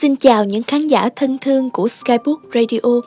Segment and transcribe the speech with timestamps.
[0.00, 3.00] Xin chào những khán giả thân thương của Skybook Radio.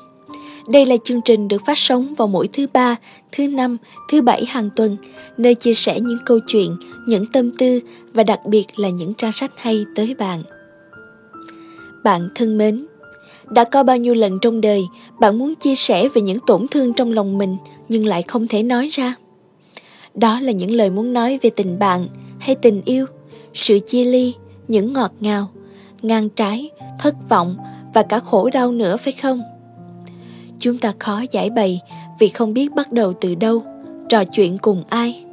[0.71, 2.95] Đây là chương trình được phát sóng vào mỗi thứ ba,
[3.31, 3.77] thứ năm,
[4.09, 4.97] thứ bảy hàng tuần,
[5.37, 6.77] nơi chia sẻ những câu chuyện,
[7.07, 7.79] những tâm tư
[8.13, 10.43] và đặc biệt là những trang sách hay tới bạn.
[12.03, 12.85] Bạn thân mến,
[13.49, 14.81] đã có bao nhiêu lần trong đời
[15.19, 17.57] bạn muốn chia sẻ về những tổn thương trong lòng mình
[17.89, 19.15] nhưng lại không thể nói ra?
[20.15, 22.07] Đó là những lời muốn nói về tình bạn
[22.39, 23.05] hay tình yêu,
[23.53, 24.33] sự chia ly,
[24.67, 25.49] những ngọt ngào,
[26.01, 26.69] ngang trái,
[26.99, 27.57] thất vọng
[27.93, 29.41] và cả khổ đau nữa phải không?
[30.59, 31.81] Chúng ta khó giải bày
[32.19, 33.63] vì không biết bắt đầu từ đâu,
[34.09, 35.25] trò chuyện cùng ai.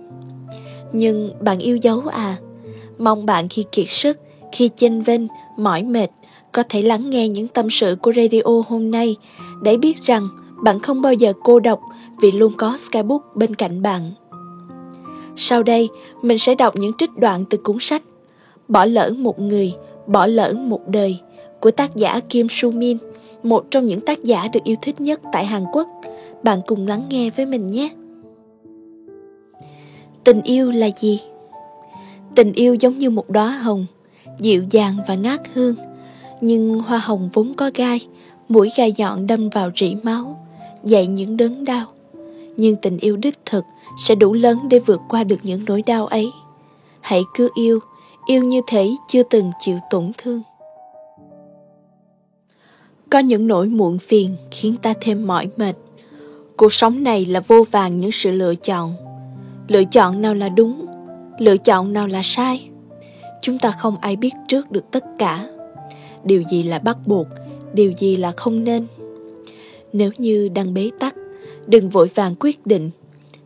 [0.92, 2.36] Nhưng bạn yêu dấu à,
[2.98, 4.18] mong bạn khi kiệt sức,
[4.52, 5.20] khi chênh vênh,
[5.56, 6.08] mỏi mệt,
[6.52, 9.16] có thể lắng nghe những tâm sự của radio hôm nay
[9.62, 10.28] để biết rằng
[10.64, 11.80] bạn không bao giờ cô độc
[12.20, 14.12] vì luôn có Skybook bên cạnh bạn.
[15.36, 15.88] Sau đây,
[16.22, 18.02] mình sẽ đọc những trích đoạn từ cuốn sách
[18.68, 19.74] Bỏ lỡ một người,
[20.06, 21.20] bỏ lỡ một đời
[21.60, 22.98] của tác giả Kim Soo Min,
[23.42, 25.88] một trong những tác giả được yêu thích nhất tại Hàn Quốc.
[26.42, 27.90] Bạn cùng lắng nghe với mình nhé.
[30.24, 31.20] Tình yêu là gì?
[32.34, 33.86] Tình yêu giống như một đóa hồng,
[34.38, 35.74] dịu dàng và ngát hương.
[36.40, 38.00] Nhưng hoa hồng vốn có gai,
[38.48, 40.46] mũi gai nhọn đâm vào rỉ máu,
[40.84, 41.86] dậy những đớn đau.
[42.56, 43.64] Nhưng tình yêu đích thực
[44.04, 46.30] sẽ đủ lớn để vượt qua được những nỗi đau ấy.
[47.00, 47.78] Hãy cứ yêu,
[48.26, 50.42] yêu như thể chưa từng chịu tổn thương.
[53.10, 55.76] Có những nỗi muộn phiền khiến ta thêm mỏi mệt.
[56.56, 58.94] Cuộc sống này là vô vàng những sự lựa chọn.
[59.68, 60.86] Lựa chọn nào là đúng,
[61.38, 62.68] lựa chọn nào là sai.
[63.42, 65.48] Chúng ta không ai biết trước được tất cả.
[66.24, 67.26] Điều gì là bắt buộc,
[67.72, 68.86] điều gì là không nên.
[69.92, 71.14] Nếu như đang bế tắc,
[71.66, 72.90] đừng vội vàng quyết định.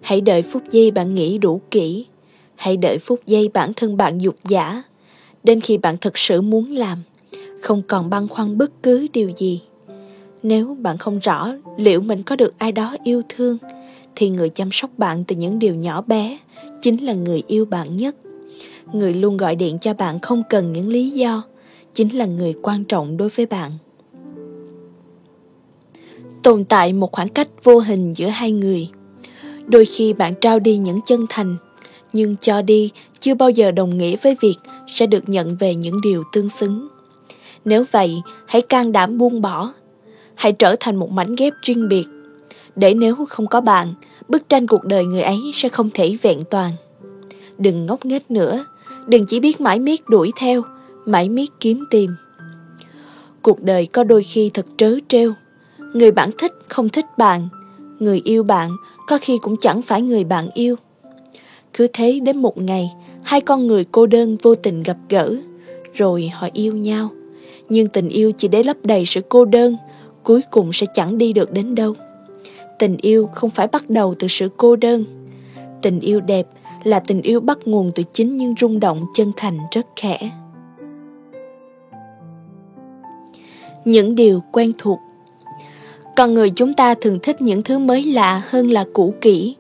[0.01, 2.07] Hãy đợi phút giây bạn nghĩ đủ kỹ.
[2.57, 4.83] Hãy đợi phút giây bản thân bạn dục giả.
[5.45, 7.03] Đến khi bạn thực sự muốn làm
[7.65, 9.63] không còn băn khoăn bất cứ điều gì.
[10.43, 13.59] Nếu bạn không rõ liệu mình có được ai đó yêu thương,
[14.17, 16.39] thì người chăm sóc bạn từ những điều nhỏ bé
[16.83, 18.17] chính là người yêu bạn nhất.
[18.93, 21.43] Người luôn gọi điện cho bạn không cần những lý do
[21.95, 23.73] chính là người quan trọng đối với bạn.
[26.43, 28.89] Tồn tại một khoảng cách vô hình giữa hai người.
[29.67, 31.57] Đôi khi bạn trao đi những chân thành,
[32.13, 36.01] nhưng cho đi chưa bao giờ đồng nghĩa với việc sẽ được nhận về những
[36.01, 36.89] điều tương xứng
[37.65, 39.73] nếu vậy, hãy can đảm buông bỏ.
[40.35, 42.05] Hãy trở thành một mảnh ghép riêng biệt.
[42.77, 43.95] Để nếu không có bạn,
[44.29, 46.73] bức tranh cuộc đời người ấy sẽ không thể vẹn toàn.
[47.59, 48.65] Đừng ngốc nghếch nữa,
[49.07, 50.63] đừng chỉ biết mãi miết đuổi theo,
[51.05, 52.11] mãi miết kiếm tìm.
[53.43, 55.33] Cuộc đời có đôi khi thật trớ trêu.
[55.79, 57.49] Người bạn thích không thích bạn,
[57.99, 58.77] người yêu bạn
[59.07, 60.77] có khi cũng chẳng phải người bạn yêu.
[61.73, 62.91] Cứ thế đến một ngày,
[63.23, 65.37] hai con người cô đơn vô tình gặp gỡ,
[65.95, 67.11] rồi họ yêu nhau
[67.69, 69.77] nhưng tình yêu chỉ để lấp đầy sự cô đơn,
[70.23, 71.95] cuối cùng sẽ chẳng đi được đến đâu.
[72.79, 75.05] Tình yêu không phải bắt đầu từ sự cô đơn.
[75.83, 76.47] Tình yêu đẹp
[76.85, 80.31] là tình yêu bắt nguồn từ chính những rung động chân thành rất khẽ.
[83.85, 84.99] Những điều quen thuộc.
[86.17, 89.57] Con người chúng ta thường thích những thứ mới lạ hơn là cũ kỹ.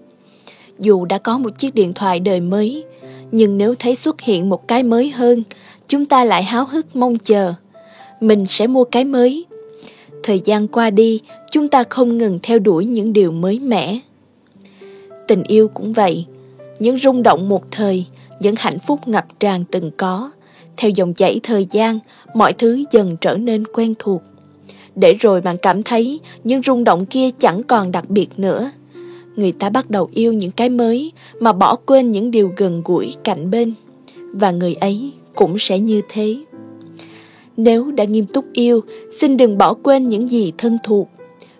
[0.78, 2.84] Dù đã có một chiếc điện thoại đời mới,
[3.32, 5.42] nhưng nếu thấy xuất hiện một cái mới hơn,
[5.88, 7.54] chúng ta lại háo hức mong chờ
[8.24, 9.44] mình sẽ mua cái mới.
[10.22, 11.20] Thời gian qua đi,
[11.50, 13.98] chúng ta không ngừng theo đuổi những điều mới mẻ.
[15.28, 16.26] Tình yêu cũng vậy,
[16.78, 18.06] những rung động một thời,
[18.40, 20.30] những hạnh phúc ngập tràn từng có.
[20.76, 21.98] Theo dòng chảy thời gian,
[22.34, 24.22] mọi thứ dần trở nên quen thuộc.
[24.96, 28.70] Để rồi bạn cảm thấy những rung động kia chẳng còn đặc biệt nữa.
[29.36, 33.14] Người ta bắt đầu yêu những cái mới mà bỏ quên những điều gần gũi
[33.24, 33.74] cạnh bên.
[34.32, 36.36] Và người ấy cũng sẽ như thế
[37.56, 38.80] nếu đã nghiêm túc yêu,
[39.20, 41.08] xin đừng bỏ quên những gì thân thuộc.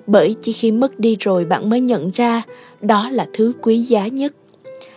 [0.06, 2.42] Bởi chỉ khi mất đi rồi bạn mới nhận ra
[2.80, 4.34] đó là thứ quý giá nhất.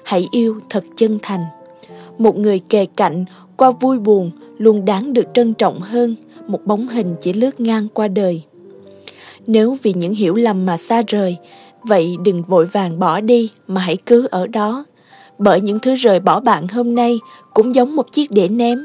[0.04, 1.46] Hãy yêu thật chân thành.
[2.18, 3.26] Một người kề cạnh
[3.58, 6.16] qua vui buồn luôn đáng được trân trọng hơn
[6.48, 8.44] một bóng hình chỉ lướt ngang qua đời.
[9.48, 11.38] Nếu vì những hiểu lầm mà xa rời,
[11.84, 14.86] vậy đừng vội vàng bỏ đi mà hãy cứ ở đó.
[15.38, 17.20] Bởi những thứ rời bỏ bạn hôm nay
[17.54, 18.80] cũng giống một chiếc đĩa ném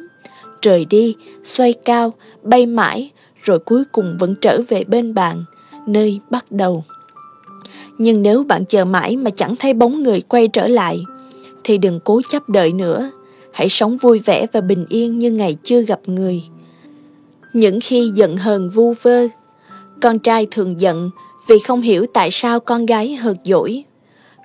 [0.62, 2.12] trời đi, xoay cao,
[2.42, 3.10] bay mãi,
[3.42, 5.44] rồi cuối cùng vẫn trở về bên bạn,
[5.86, 6.84] nơi bắt đầu.
[7.98, 11.00] Nhưng nếu bạn chờ mãi mà chẳng thấy bóng người quay trở lại,
[11.64, 13.10] thì đừng cố chấp đợi nữa.
[13.52, 16.42] Hãy sống vui vẻ và bình yên như ngày chưa gặp người.
[17.52, 19.28] Những khi giận hờn vu vơ,
[20.02, 21.10] con trai thường giận
[21.48, 23.84] vì không hiểu tại sao con gái hợt dỗi.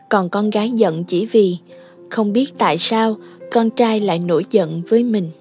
[0.09, 1.57] Còn con gái giận chỉ vì
[2.09, 3.17] không biết tại sao
[3.51, 5.31] con trai lại nổi giận với mình.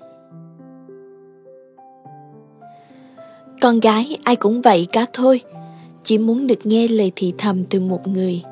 [3.61, 5.41] Con gái, ai cũng vậy cả thôi.
[6.05, 8.43] Chỉ muốn được nghe lời thì thầm từ một người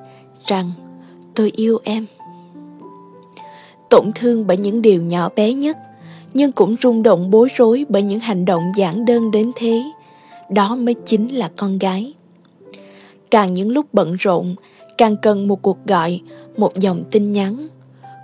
[0.46, 0.72] rằng,
[1.34, 2.06] tôi yêu em.
[3.90, 5.76] Tổn thương bởi những điều nhỏ bé nhất,
[6.34, 9.82] nhưng cũng rung động bối rối bởi những hành động giản đơn đến thế.
[10.50, 12.14] Đó mới chính là con gái.
[13.30, 14.54] Càng những lúc bận rộn,
[14.98, 16.20] càng cần một cuộc gọi,
[16.56, 17.68] một dòng tin nhắn.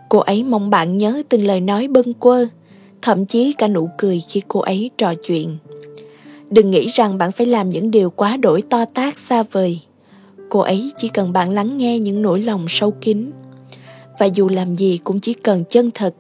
[0.09, 2.47] Cô ấy mong bạn nhớ từng lời nói bâng quơ,
[3.03, 5.57] thậm chí cả nụ cười khi cô ấy trò chuyện
[6.51, 9.81] đừng nghĩ rằng bạn phải làm những điều quá đổi to tác xa vời.
[10.49, 13.31] Cô ấy chỉ cần bạn lắng nghe những nỗi lòng sâu kín.
[14.19, 16.15] Và dù làm gì cũng chỉ cần chân thật,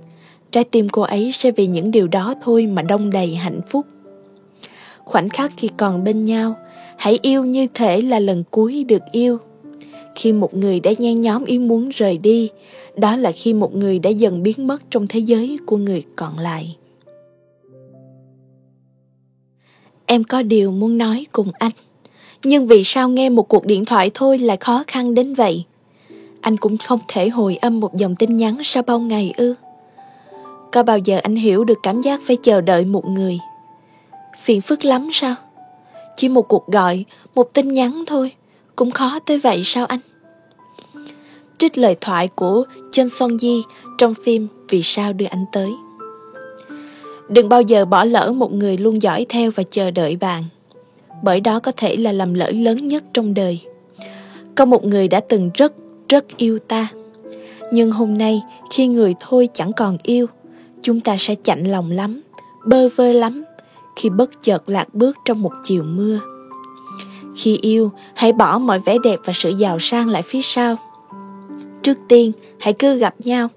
[0.50, 3.86] trái tim cô ấy sẽ vì những điều đó thôi mà đông đầy hạnh phúc.
[5.04, 6.54] Khoảnh khắc khi còn bên nhau,
[6.96, 9.38] hãy yêu như thể là lần cuối được yêu.
[10.14, 12.50] Khi một người đã nhen nhóm ý muốn rời đi,
[12.96, 16.38] đó là khi một người đã dần biến mất trong thế giới của người còn
[16.38, 16.76] lại.
[20.10, 21.72] Em có điều muốn nói cùng anh.
[22.44, 25.64] Nhưng vì sao nghe một cuộc điện thoại thôi lại khó khăn đến vậy?
[26.40, 29.54] Anh cũng không thể hồi âm một dòng tin nhắn sau bao ngày ư.
[30.72, 33.38] Có bao giờ anh hiểu được cảm giác phải chờ đợi một người?
[34.38, 35.34] Phiền phức lắm sao?
[36.16, 37.04] Chỉ một cuộc gọi,
[37.34, 38.32] một tin nhắn thôi.
[38.76, 40.00] Cũng khó tới vậy sao anh?
[41.58, 43.62] Trích lời thoại của Chân Son Ji
[43.98, 45.70] trong phim Vì sao đưa anh tới.
[47.30, 50.44] Đừng bao giờ bỏ lỡ một người luôn dõi theo và chờ đợi bạn,
[51.22, 53.60] bởi đó có thể là lầm lỡ lớn nhất trong đời.
[54.54, 55.72] Có một người đã từng rất,
[56.08, 56.88] rất yêu ta,
[57.72, 60.26] nhưng hôm nay khi người thôi chẳng còn yêu,
[60.82, 62.22] chúng ta sẽ chạnh lòng lắm,
[62.66, 63.44] bơ vơ lắm
[63.96, 66.20] khi bất chợt lạc bước trong một chiều mưa.
[67.36, 70.76] Khi yêu, hãy bỏ mọi vẻ đẹp và sự giàu sang lại phía sau
[71.82, 73.48] Trước tiên, hãy cứ gặp nhau.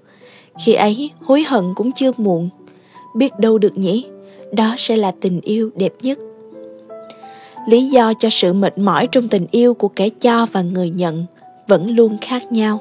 [0.64, 2.50] Khi ấy, hối hận cũng chưa muộn.
[3.14, 4.06] Biết đâu được nhỉ,
[4.52, 6.18] đó sẽ là tình yêu đẹp nhất.
[7.68, 11.26] Lý do cho sự mệt mỏi trong tình yêu của kẻ cho và người nhận
[11.68, 12.78] vẫn luôn khác nhau.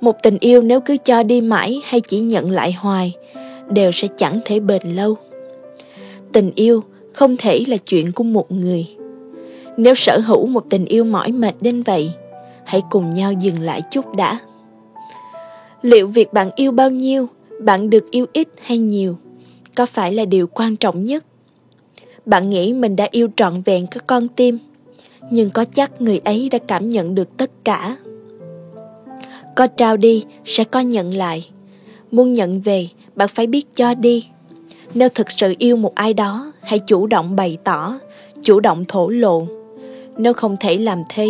[0.00, 3.12] Một tình yêu nếu cứ cho đi mãi hay chỉ nhận lại hoài
[3.68, 5.16] đều sẽ chẳng thể bền lâu.
[6.32, 6.82] Tình yêu
[7.12, 8.86] không thể là chuyện của một người.
[9.76, 12.10] Nếu sở hữu một tình yêu mỏi mệt đến vậy,
[12.64, 14.38] hãy cùng nhau dừng lại chút đã
[15.82, 17.26] liệu việc bạn yêu bao nhiêu
[17.60, 19.16] bạn được yêu ít hay nhiều
[19.76, 21.24] có phải là điều quan trọng nhất?
[22.26, 24.58] Bạn nghĩ mình đã yêu trọn vẹn các con tim,
[25.30, 27.96] nhưng có chắc người ấy đã cảm nhận được tất cả?
[29.56, 31.48] Có trao đi sẽ có nhận lại.
[32.10, 34.26] Muốn nhận về, bạn phải biết cho đi.
[34.94, 37.98] Nếu thực sự yêu một ai đó, hãy chủ động bày tỏ,
[38.42, 39.46] chủ động thổ lộ.
[40.16, 41.28] Nếu không thể làm thế,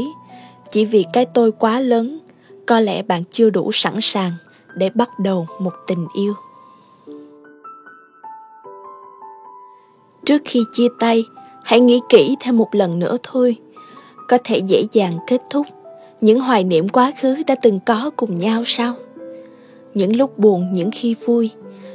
[0.71, 2.19] chỉ vì cái tôi quá lớn,
[2.67, 4.33] có lẽ bạn chưa đủ sẵn sàng
[4.77, 6.35] để bắt đầu một tình yêu.
[10.25, 11.25] Trước khi chia tay,
[11.65, 13.57] hãy nghĩ kỹ thêm một lần nữa thôi.
[14.29, 15.67] Có thể dễ dàng kết thúc
[16.23, 18.95] những hoài niệm quá khứ đã từng có cùng nhau sao?
[19.95, 21.51] Những lúc buồn, những khi vui,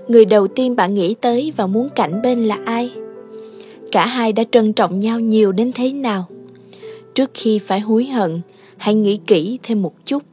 [0.08, 2.92] người đầu tiên bạn nghĩ tới và muốn cạnh bên là ai?
[3.92, 6.26] Cả hai đã trân trọng nhau nhiều đến thế nào?
[7.16, 8.42] Trước khi phải hối hận,
[8.78, 10.24] hãy nghĩ kỹ thêm một chút.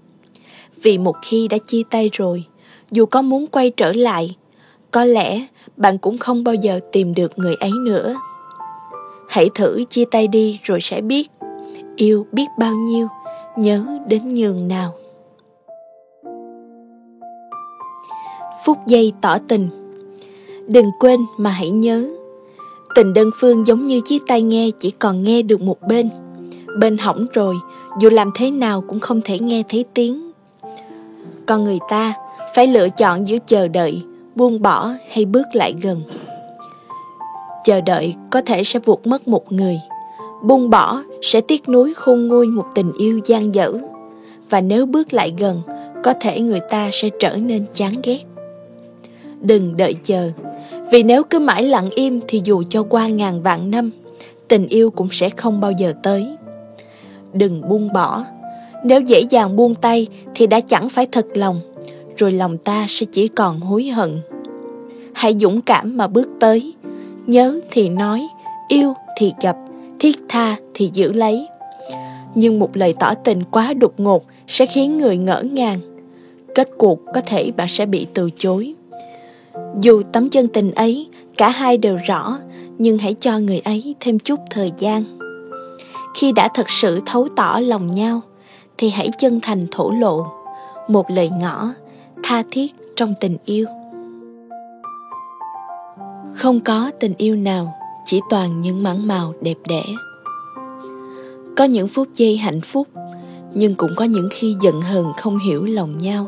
[0.82, 2.44] Vì một khi đã chia tay rồi,
[2.90, 4.37] dù có muốn quay trở lại
[4.94, 5.46] có lẽ
[5.76, 8.14] bạn cũng không bao giờ tìm được người ấy nữa.
[9.29, 11.30] Hãy thử chia tay đi rồi sẽ biết.
[11.97, 13.09] Yêu biết bao nhiêu,
[13.57, 14.95] nhớ đến nhường nào.
[18.64, 19.68] Phút giây tỏ tình.
[20.68, 22.09] Đừng quên mà hãy nhớ.
[22.95, 26.11] Tình đơn phương giống như chiếc tai nghe chỉ còn nghe được một bên.
[26.78, 27.54] Bên hỏng rồi,
[28.00, 30.33] dù làm thế nào cũng không thể nghe thấy tiếng.
[31.47, 32.14] Con người ta
[32.54, 34.02] phải lựa chọn giữa chờ đợi
[34.35, 36.03] buông bỏ hay bước lại gần.
[37.64, 39.76] Chờ đợi có thể sẽ vụt mất một người.
[40.43, 43.73] Buông bỏ sẽ tiếc nuối khôn nguôi một tình yêu gian dở.
[44.50, 45.62] Và nếu bước lại gần,
[46.05, 48.19] có thể người ta sẽ trở nên chán ghét.
[49.41, 50.31] Đừng đợi chờ,
[50.93, 53.91] vì nếu cứ mãi lặng im thì dù cho qua ngàn vạn năm,
[54.49, 56.37] tình yêu cũng sẽ không bao giờ tới.
[57.33, 58.25] Đừng buông bỏ,
[58.85, 61.61] nếu dễ dàng buông tay thì đã chẳng phải thật lòng
[62.16, 64.21] rồi lòng ta sẽ chỉ còn hối hận.
[65.14, 66.75] Hãy dũng cảm mà bước tới.
[67.26, 68.26] Nhớ thì nói,
[68.68, 69.56] yêu thì gặp,
[69.99, 71.47] thiết tha thì giữ lấy.
[72.35, 75.80] Nhưng một lời tỏ tình quá đột ngột sẽ khiến người ngỡ ngàng.
[76.54, 78.75] Kết cuộc có thể bạn sẽ bị từ chối.
[79.80, 82.38] Dù tấm chân tình ấy, cả hai đều rõ,
[82.78, 85.02] nhưng hãy cho người ấy thêm chút thời gian.
[86.14, 88.21] Khi đã thật sự thấu tỏ lòng nhau,
[88.78, 90.26] thì hãy chân thành thổ lộ.
[90.88, 91.75] Một lời ngỏ
[92.26, 93.66] tha thiết trong tình yêu.
[96.35, 97.75] Không có tình yêu nào,
[98.07, 99.83] chỉ toàn những mảng màu đẹp đẽ.
[101.57, 102.88] Có những phút giây hạnh phúc,
[103.54, 106.26] nhưng cũng có những khi giận hờn không hiểu lòng nhau.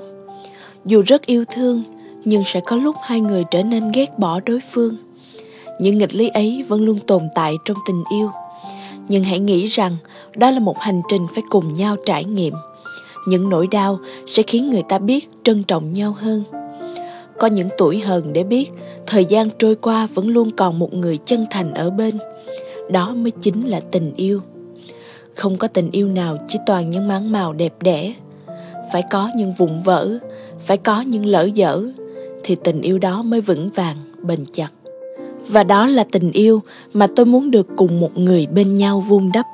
[0.85, 1.83] Dù rất yêu thương,
[2.25, 4.97] nhưng sẽ có lúc hai người trở nên ghét bỏ đối phương.
[5.79, 8.31] Những nghịch lý ấy vẫn luôn tồn tại trong tình yêu.
[9.09, 9.97] Nhưng hãy nghĩ rằng
[10.37, 12.53] đó là một hành trình phải cùng nhau trải nghiệm
[13.27, 16.43] những nỗi đau sẽ khiến người ta biết trân trọng nhau hơn.
[17.39, 18.73] Có những tuổi hờn để biết,
[19.07, 22.19] thời gian trôi qua vẫn luôn còn một người chân thành ở bên.
[22.91, 24.41] Đó mới chính là tình yêu.
[25.35, 28.15] Không có tình yêu nào chỉ toàn những máng màu đẹp đẽ.
[28.93, 30.19] Phải có những vụn vỡ,
[30.59, 31.83] phải có những lỡ dở,
[32.45, 34.69] thì tình yêu đó mới vững vàng, bền chặt.
[35.49, 39.31] Và đó là tình yêu mà tôi muốn được cùng một người bên nhau vun
[39.35, 39.47] đắp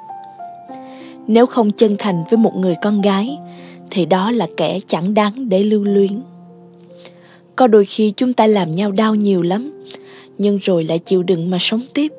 [1.33, 3.39] nếu không chân thành với một người con gái,
[3.91, 6.23] thì đó là kẻ chẳng đáng để lưu luyến.
[7.57, 9.83] Có đôi khi chúng ta làm nhau đau nhiều lắm,
[10.39, 12.13] nhưng rồi lại chịu đựng mà sống tiếp.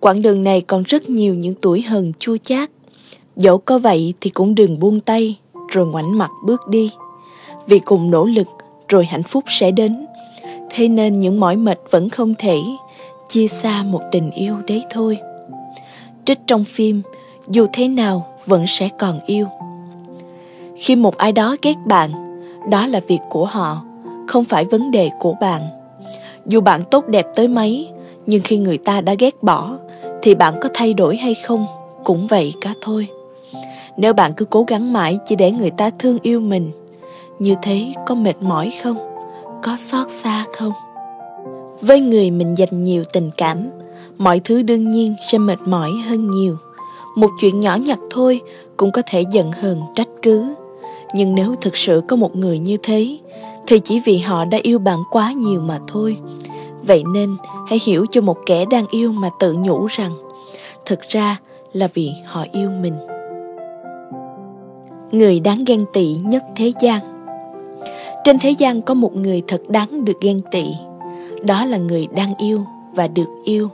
[0.00, 2.70] Quãng đường này còn rất nhiều những tuổi hờn chua chát.
[3.36, 5.38] Dẫu có vậy thì cũng đừng buông tay,
[5.68, 6.90] rồi ngoảnh mặt bước đi.
[7.66, 8.46] Vì cùng nỗ lực,
[8.88, 10.06] rồi hạnh phúc sẽ đến.
[10.70, 12.58] Thế nên những mỏi mệt vẫn không thể
[13.28, 15.18] chia xa một tình yêu đấy thôi.
[16.24, 17.02] Trích trong phim
[17.48, 19.46] dù thế nào vẫn sẽ còn yêu.
[20.76, 22.10] Khi một ai đó ghét bạn,
[22.70, 23.84] đó là việc của họ,
[24.28, 25.62] không phải vấn đề của bạn.
[26.46, 27.88] Dù bạn tốt đẹp tới mấy,
[28.26, 29.76] nhưng khi người ta đã ghét bỏ,
[30.22, 31.66] thì bạn có thay đổi hay không
[32.04, 33.08] cũng vậy cả thôi.
[33.96, 36.70] Nếu bạn cứ cố gắng mãi chỉ để người ta thương yêu mình,
[37.38, 38.96] như thế có mệt mỏi không?
[39.62, 40.72] Có xót xa không?
[41.80, 43.70] Với người mình dành nhiều tình cảm,
[44.16, 46.56] mọi thứ đương nhiên sẽ mệt mỏi hơn nhiều
[47.14, 48.40] một chuyện nhỏ nhặt thôi
[48.76, 50.54] cũng có thể giận hờn trách cứ.
[51.14, 53.18] Nhưng nếu thực sự có một người như thế,
[53.66, 56.16] thì chỉ vì họ đã yêu bạn quá nhiều mà thôi.
[56.82, 57.36] Vậy nên
[57.68, 60.16] hãy hiểu cho một kẻ đang yêu mà tự nhủ rằng,
[60.86, 61.38] thực ra
[61.72, 62.94] là vì họ yêu mình.
[65.12, 67.00] Người đáng ghen tị nhất thế gian.
[68.24, 70.64] Trên thế gian có một người thật đáng được ghen tị.
[71.42, 73.68] Đó là người đang yêu và được yêu.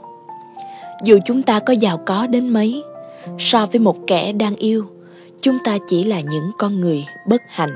[1.03, 2.83] Dù chúng ta có giàu có đến mấy
[3.39, 4.85] so với một kẻ đang yêu,
[5.41, 7.75] chúng ta chỉ là những con người bất hạnh.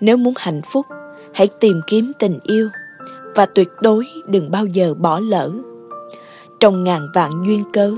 [0.00, 0.86] Nếu muốn hạnh phúc,
[1.34, 2.68] hãy tìm kiếm tình yêu,
[3.34, 5.50] và tuyệt đối đừng bao giờ bỏ lỡ.
[6.60, 7.94] Trong ngàn vạn duyên cớ,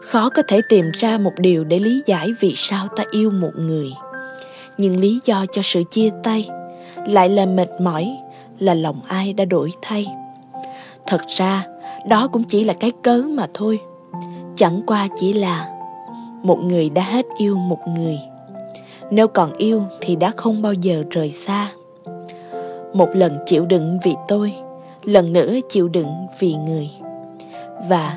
[0.00, 3.52] khó có thể tìm ra một điều để lý giải vì sao ta yêu một
[3.56, 3.92] người.
[4.78, 6.48] Nhưng lý do cho sự chia tay
[7.06, 8.16] lại là mệt mỏi,
[8.58, 10.06] là lòng ai đã đổi thay.
[11.06, 11.66] Thật ra,
[12.08, 13.80] đó cũng chỉ là cái cớ mà thôi.
[14.56, 15.68] Chẳng qua chỉ là
[16.42, 18.18] một người đã hết yêu một người.
[19.10, 21.72] Nếu còn yêu thì đã không bao giờ rời xa.
[22.92, 24.54] Một lần chịu đựng vì tôi,
[25.04, 26.90] lần nữa chịu đựng vì người.
[27.88, 28.16] Và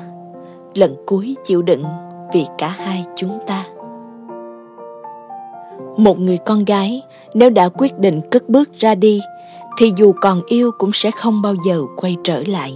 [0.74, 1.84] lần cuối chịu đựng
[2.32, 3.66] vì cả hai chúng ta.
[5.96, 7.02] Một người con gái,
[7.34, 9.20] nếu đã quyết định cất bước ra đi,
[9.78, 12.74] thì dù còn yêu cũng sẽ không bao giờ quay trở lại.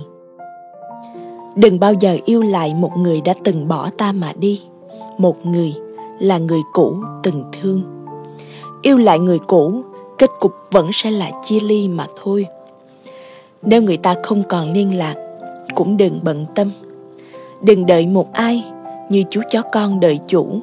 [1.56, 4.62] Đừng bao giờ yêu lại một người đã từng bỏ ta mà đi
[5.18, 5.74] một người
[6.18, 7.82] là người cũ từng thương.
[8.82, 9.82] Yêu lại người cũ,
[10.18, 12.46] kết cục vẫn sẽ là chia ly mà thôi.
[13.62, 15.14] Nếu người ta không còn liên lạc,
[15.74, 16.70] cũng đừng bận tâm.
[17.62, 18.64] Đừng đợi một ai
[19.10, 20.60] như chú chó con đợi chủ.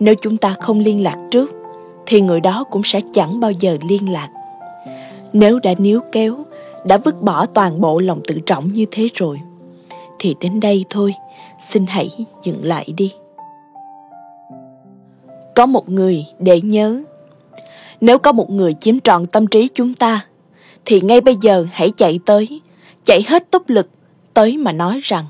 [0.00, 1.50] Nếu chúng ta không liên lạc trước,
[2.06, 4.28] thì người đó cũng sẽ chẳng bao giờ liên lạc.
[5.32, 6.36] Nếu đã níu kéo,
[6.84, 9.40] đã vứt bỏ toàn bộ lòng tự trọng như thế rồi,
[10.18, 11.14] thì đến đây thôi.
[11.68, 12.08] Xin hãy
[12.42, 13.12] dừng lại đi
[15.56, 17.02] có một người để nhớ.
[18.00, 20.26] Nếu có một người chiếm trọn tâm trí chúng ta,
[20.84, 22.60] thì ngay bây giờ hãy chạy tới,
[23.04, 23.88] chạy hết tốc lực
[24.34, 25.24] tới mà nói rằng,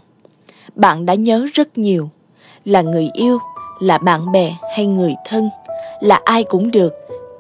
[0.75, 2.11] bạn đã nhớ rất nhiều,
[2.65, 3.39] là người yêu,
[3.81, 5.49] là bạn bè hay người thân,
[6.01, 6.93] là ai cũng được,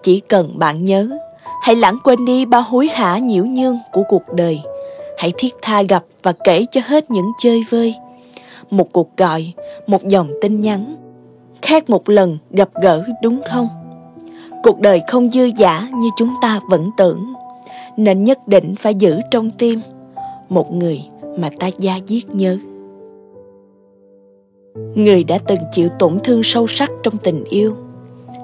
[0.02, 1.08] chỉ cần bạn nhớ.
[1.62, 4.60] Hãy lãng quên đi bao hối hả nhiễu nhương của cuộc đời.
[5.18, 7.94] Hãy thiết tha gặp và kể cho hết những chơi vơi.
[8.70, 9.52] Một cuộc gọi,
[9.86, 11.05] một dòng tin nhắn
[11.66, 13.68] khác một lần gặp gỡ đúng không?
[14.62, 17.32] Cuộc đời không dư giả như chúng ta vẫn tưởng.
[17.96, 19.80] Nên nhất định phải giữ trong tim
[20.48, 21.02] một người
[21.38, 22.58] mà ta da diết nhớ.
[24.94, 27.76] Người đã từng chịu tổn thương sâu sắc trong tình yêu,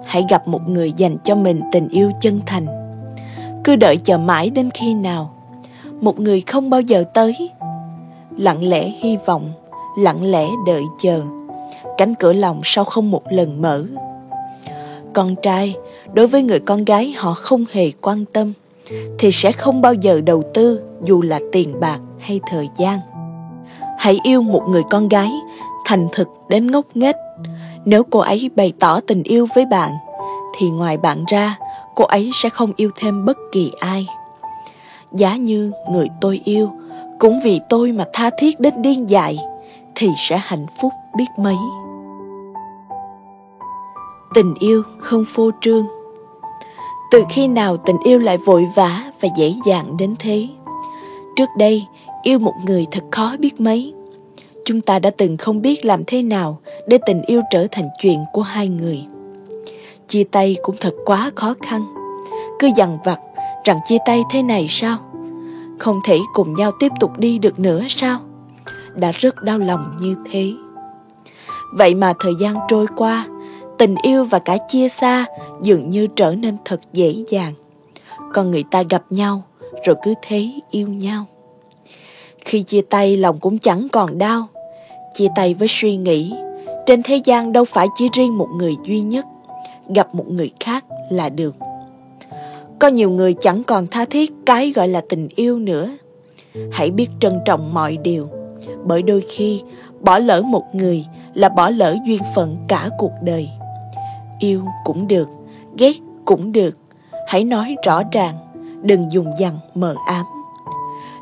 [0.04, 2.66] hãy gặp một người dành cho mình tình yêu chân thành.
[3.64, 5.34] Cứ đợi chờ mãi đến khi nào
[6.00, 7.50] một người không bao giờ tới.
[8.36, 9.52] Lặng lẽ hy vọng,
[9.98, 11.22] lặng lẽ đợi chờ
[11.98, 13.84] cánh cửa lòng sau không một lần mở.
[15.12, 15.74] Con trai,
[16.12, 18.52] đối với người con gái họ không hề quan tâm,
[19.18, 22.98] thì sẽ không bao giờ đầu tư dù là tiền bạc hay thời gian.
[23.98, 25.30] Hãy yêu một người con gái,
[25.86, 27.16] thành thực đến ngốc nghếch.
[27.84, 29.90] Nếu cô ấy bày tỏ tình yêu với bạn,
[30.58, 31.58] thì ngoài bạn ra,
[31.94, 34.06] cô ấy sẽ không yêu thêm bất kỳ ai.
[35.12, 36.70] Giá như người tôi yêu,
[37.18, 39.38] cũng vì tôi mà tha thiết đến điên dại
[39.94, 41.56] thì sẽ hạnh phúc biết mấy.
[44.34, 45.86] Tình yêu không phô trương.
[47.10, 50.48] Từ khi nào tình yêu lại vội vã và dễ dàng đến thế?
[51.36, 51.86] Trước đây,
[52.22, 53.94] yêu một người thật khó biết mấy.
[54.64, 58.18] Chúng ta đã từng không biết làm thế nào để tình yêu trở thành chuyện
[58.32, 59.06] của hai người.
[60.08, 61.94] Chia tay cũng thật quá khó khăn.
[62.58, 63.18] Cứ dằn vặt
[63.64, 64.98] rằng chia tay thế này sao?
[65.78, 68.18] Không thể cùng nhau tiếp tục đi được nữa sao?
[68.96, 70.52] Đã rất đau lòng như thế.
[71.72, 73.26] Vậy mà thời gian trôi qua,
[73.78, 75.26] tình yêu và cả chia xa
[75.62, 77.52] dường như trở nên thật dễ dàng.
[78.34, 79.42] Con người ta gặp nhau,
[79.84, 81.24] rồi cứ thế yêu nhau.
[82.38, 84.46] Khi chia tay, lòng cũng chẳng còn đau.
[85.14, 86.32] Chia tay với suy nghĩ,
[86.86, 89.24] trên thế gian đâu phải chỉ riêng một người duy nhất.
[89.94, 91.56] Gặp một người khác là được.
[92.78, 95.90] Có nhiều người chẳng còn tha thiết cái gọi là tình yêu nữa.
[96.72, 98.28] Hãy biết trân trọng mọi điều
[98.84, 99.62] bởi đôi khi,
[100.00, 103.48] bỏ lỡ một người là bỏ lỡ duyên phận cả cuộc đời.
[104.38, 105.28] Yêu cũng được,
[105.78, 105.92] ghét
[106.24, 106.76] cũng được.
[107.26, 108.38] Hãy nói rõ ràng,
[108.82, 110.26] đừng dùng dằn mờ ám.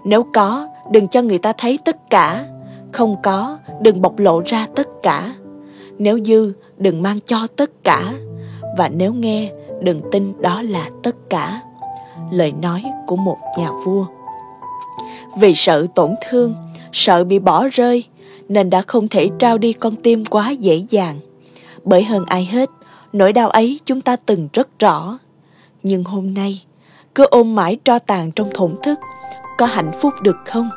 [0.05, 2.45] Nếu có, đừng cho người ta thấy tất cả.
[2.93, 5.35] Không có, đừng bộc lộ ra tất cả.
[5.99, 8.13] Nếu dư, đừng mang cho tất cả.
[8.77, 11.61] Và nếu nghe, đừng tin đó là tất cả.
[12.31, 14.07] Lời nói của một nhà vua.
[15.41, 16.55] Vì sợ tổn thương
[16.93, 18.05] sợ bị bỏ rơi,
[18.49, 21.17] nên đã không thể trao đi con tim quá dễ dàng.
[21.85, 22.71] Bởi hơn ai hết,
[23.13, 25.19] nỗi đau ấy chúng ta từng rất rõ.
[25.83, 26.63] Nhưng hôm nay,
[27.15, 28.99] cứ ôm mãi tro tàn trong thổn thức,
[29.59, 30.71] có hạnh phúc được không?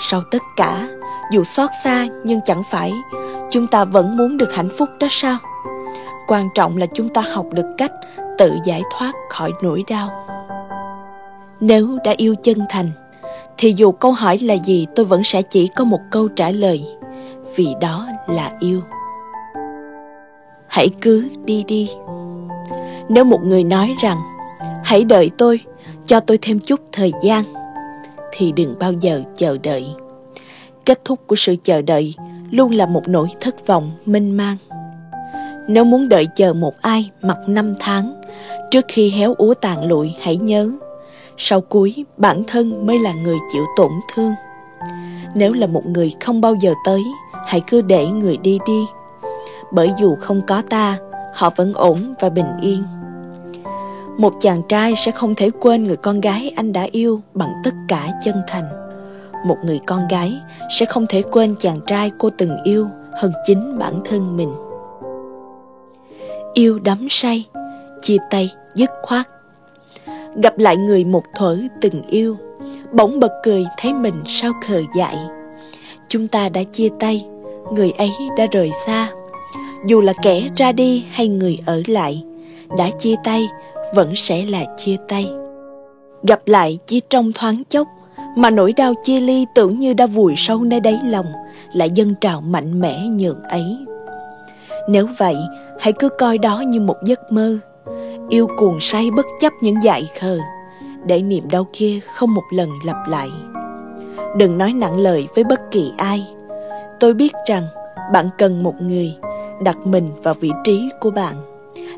[0.00, 0.88] Sau tất cả,
[1.32, 2.92] dù xót xa nhưng chẳng phải,
[3.50, 5.38] chúng ta vẫn muốn được hạnh phúc đó sao?
[6.28, 7.92] Quan trọng là chúng ta học được cách
[8.38, 10.26] tự giải thoát khỏi nỗi đau.
[11.60, 12.90] Nếu đã yêu chân thành
[13.58, 16.84] thì dù câu hỏi là gì, tôi vẫn sẽ chỉ có một câu trả lời.
[17.56, 18.80] Vì đó là yêu.
[20.66, 21.90] Hãy cứ đi đi.
[23.08, 24.18] Nếu một người nói rằng,
[24.84, 25.60] hãy đợi tôi,
[26.06, 27.44] cho tôi thêm chút thời gian,
[28.32, 29.86] thì đừng bao giờ chờ đợi.
[30.84, 32.14] Kết thúc của sự chờ đợi
[32.50, 34.56] luôn là một nỗi thất vọng mênh mang.
[35.68, 38.20] Nếu muốn đợi chờ một ai mặc năm tháng,
[38.70, 40.70] trước khi héo úa tàn lụi, hãy nhớ
[41.36, 44.32] sau cuối bản thân mới là người chịu tổn thương.
[45.34, 47.02] Nếu là một người không bao giờ tới,
[47.46, 48.86] hãy cứ để người đi đi.
[49.72, 50.98] Bởi dù không có ta,
[51.34, 52.84] họ vẫn ổn và bình yên.
[54.18, 57.74] Một chàng trai sẽ không thể quên người con gái anh đã yêu bằng tất
[57.88, 58.64] cả chân thành.
[59.46, 60.40] Một người con gái
[60.78, 64.54] sẽ không thể quên chàng trai cô từng yêu hơn chính bản thân mình.
[66.54, 67.46] Yêu đắm say,
[68.02, 69.28] chia tay, dứt khoát
[70.42, 72.36] gặp lại người một thuở từng yêu.
[72.92, 75.16] Bỗng bật cười thấy mình sao khờ dại.
[76.08, 77.26] Chúng ta đã chia tay,
[77.72, 79.10] người ấy đã rời xa.
[79.86, 82.24] Dù là kẻ ra đi hay người ở lại,
[82.78, 83.48] đã chia tay,
[83.94, 85.30] vẫn sẽ là chia tay.
[86.22, 87.88] Gặp lại chỉ trong thoáng chốc,
[88.36, 91.26] mà nỗi đau chia ly tưởng như đã vùi sâu nơi đáy lòng,
[91.72, 93.76] lại dâng trào mạnh mẽ nhường ấy.
[94.88, 95.36] Nếu vậy,
[95.80, 97.58] hãy cứ coi đó như một giấc mơ
[98.28, 100.38] yêu cuồng say bất chấp những dại khờ,
[101.06, 103.28] để niềm đau kia không một lần lặp lại.
[104.36, 106.26] Đừng nói nặng lời với bất kỳ ai.
[107.00, 107.66] Tôi biết rằng
[108.12, 109.14] bạn cần một người
[109.62, 111.34] đặt mình vào vị trí của bạn,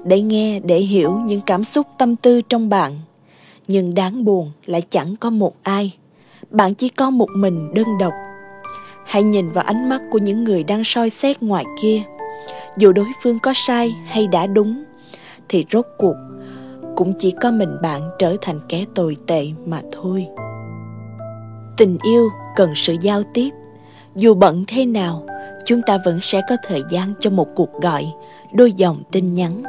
[0.05, 2.93] để nghe, để hiểu những cảm xúc tâm tư trong bạn.
[3.69, 5.95] Nhưng đáng buồn lại chẳng có một ai.
[6.51, 8.13] Bạn chỉ có một mình đơn độc.
[9.05, 12.03] Hãy nhìn vào ánh mắt của những người đang soi xét ngoài kia.
[12.77, 14.85] Dù đối phương có sai hay đã đúng
[15.49, 16.17] thì rốt cuộc
[16.97, 20.27] cũng chỉ có mình bạn trở thành kẻ tồi tệ mà thôi.
[21.77, 23.51] Tình yêu cần sự giao tiếp.
[24.15, 25.27] Dù bận thế nào,
[25.65, 28.07] chúng ta vẫn sẽ có thời gian cho một cuộc gọi,
[28.53, 29.63] đôi dòng tin nhắn,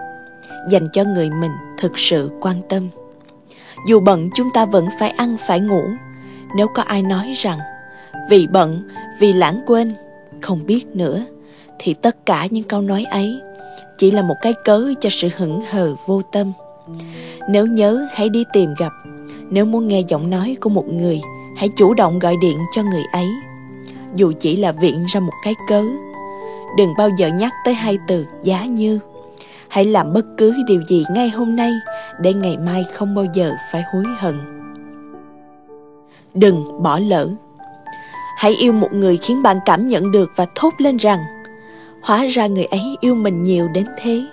[0.69, 2.89] dành cho người mình thực sự quan tâm.
[3.87, 5.83] Dù bận, chúng ta vẫn phải ăn, phải ngủ.
[6.55, 7.59] Nếu có ai nói rằng,
[8.29, 8.87] vì bận,
[9.19, 9.95] vì lãng quên,
[10.41, 11.25] không biết nữa,
[11.79, 13.41] thì tất cả những câu nói ấy
[13.97, 16.53] chỉ là một cái cớ cho sự hững hờ vô tâm.
[17.49, 18.91] Nếu nhớ, hãy đi tìm gặp.
[19.49, 21.21] Nếu muốn nghe giọng nói của một người,
[21.57, 23.27] hãy chủ động gọi điện cho người ấy.
[24.15, 25.83] Dù chỉ là viện ra một cái cớ,
[26.77, 28.99] đừng bao giờ nhắc tới hai từ giá như.
[29.67, 31.71] Hãy làm bất cứ điều gì ngay hôm nay
[32.19, 34.35] để ngày mai không bao giờ phải hối hận.
[36.33, 37.29] Đừng bỏ lỡ.
[38.37, 41.19] Hãy yêu một người khiến bạn cảm nhận được và thốt lên rằng
[42.05, 44.25] Hóa ra người ấy yêu mình nhiều đến thế.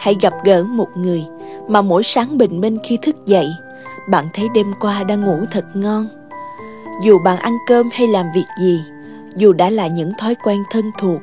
[0.00, 1.24] Hãy gặp gỡ một người
[1.68, 3.46] mà mỗi sáng bình minh khi thức dậy,
[4.10, 6.08] Bạn thấy đêm qua đang ngủ thật ngon.
[7.02, 8.80] Dù bạn ăn cơm hay làm việc gì,
[9.36, 11.20] Dù đã là những thói quen thân thuộc,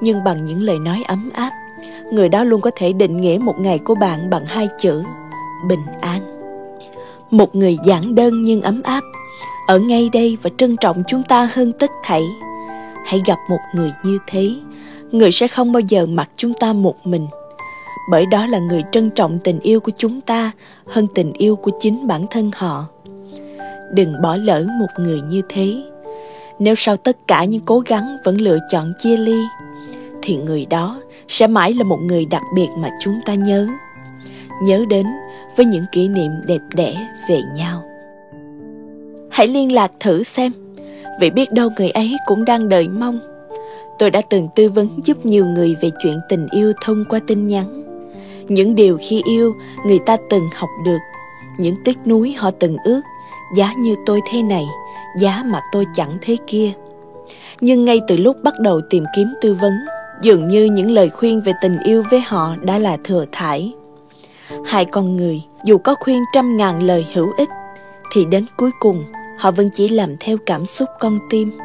[0.00, 1.50] Nhưng bằng những lời nói ấm áp,
[2.12, 5.02] Người đó luôn có thể định nghĩa một ngày của bạn bằng hai chữ,
[5.68, 6.20] Bình an.
[7.30, 9.02] Một người giản đơn nhưng ấm áp,
[9.66, 12.22] ở ngay đây và trân trọng chúng ta hơn tất thảy.
[13.06, 14.54] Hãy gặp một người như thế
[15.18, 17.26] người sẽ không bao giờ mặc chúng ta một mình.
[18.10, 20.52] Bởi đó là người trân trọng tình yêu của chúng ta
[20.86, 22.86] hơn tình yêu của chính bản thân họ.
[23.92, 25.74] Đừng bỏ lỡ một người như thế.
[26.58, 29.40] Nếu sau tất cả những cố gắng vẫn lựa chọn chia ly,
[30.22, 33.66] thì người đó sẽ mãi là một người đặc biệt mà chúng ta nhớ.
[34.62, 35.06] Nhớ đến
[35.56, 37.82] với những kỷ niệm đẹp đẽ về nhau.
[39.30, 40.52] Hãy liên lạc thử xem,
[41.20, 43.35] vì biết đâu người ấy cũng đang đợi mong
[43.98, 47.46] tôi đã từng tư vấn giúp nhiều người về chuyện tình yêu thông qua tin
[47.46, 47.82] nhắn.
[48.48, 49.54] Những điều khi yêu,
[49.86, 50.98] người ta từng học được.
[51.58, 53.00] Những tiếc núi họ từng ước.
[53.56, 54.64] Giá như tôi thế này,
[55.20, 56.72] giá mà tôi chẳng thế kia.
[57.60, 59.72] Nhưng ngay từ lúc bắt đầu tìm kiếm tư vấn,
[60.22, 63.74] dường như những lời khuyên về tình yêu với họ đã là thừa thải.
[64.64, 67.48] Hai con người, dù có khuyên trăm ngàn lời hữu ích,
[68.12, 69.04] thì đến cuối cùng,
[69.38, 71.58] họ vẫn chỉ làm theo cảm xúc con tim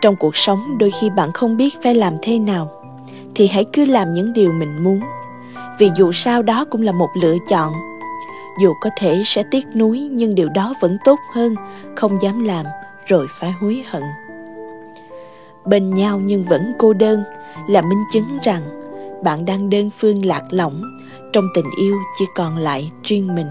[0.00, 2.70] trong cuộc sống, đôi khi bạn không biết phải làm thế nào,
[3.34, 5.00] thì hãy cứ làm những điều mình muốn.
[5.78, 7.72] Vì dù sao đó cũng là một lựa chọn.
[8.60, 11.54] Dù có thể sẽ tiếc nuối, nhưng điều đó vẫn tốt hơn,
[11.96, 12.66] không dám làm,
[13.06, 14.02] rồi phải hối hận.
[15.64, 17.22] Bên nhau nhưng vẫn cô đơn,
[17.68, 18.62] là minh chứng rằng
[19.24, 20.82] bạn đang đơn phương lạc lõng,
[21.32, 23.46] trong tình yêu chỉ còn lại riêng mình.